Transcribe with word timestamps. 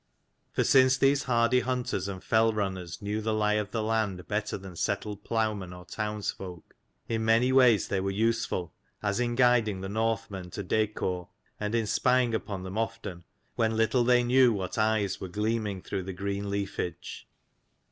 For 0.51 0.63
since 0.63 0.97
these 0.97 1.25
hardy 1.25 1.59
hunters 1.59 2.07
and 2.07 2.23
fell 2.23 2.51
runners 2.53 3.03
knew 3.03 3.21
the 3.21 3.35
lie 3.35 3.53
of 3.61 3.69
the 3.69 3.83
land 3.83 4.27
better 4.27 4.57
than 4.57 4.75
settled 4.75 5.23
ploughmen 5.23 5.73
or 5.73 5.85
towns 5.85 6.31
folk, 6.31 6.75
in 7.07 7.23
many 7.23 7.51
ways 7.51 7.87
they 7.87 7.99
were 8.01 8.09
useful, 8.09 8.73
as 9.03 9.19
in 9.19 9.35
guiding 9.35 9.81
the 9.81 9.89
Northmen 9.89 10.49
to 10.49 10.63
Dacor, 10.63 11.27
and 11.59 11.75
in 11.75 11.85
spying 11.85 12.33
upon 12.33 12.63
them 12.63 12.79
often, 12.79 13.25
when 13.55 13.77
little 13.77 14.03
they 14.03 14.23
knew 14.23 14.51
what 14.51 14.75
eyes 14.75 15.21
were 15.21 15.29
gleaming 15.29 15.83
through 15.83 16.01
the 16.01 16.13
green 16.13 16.49
leafage. 16.49 17.27